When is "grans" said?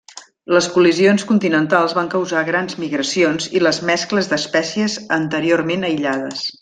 2.47-2.79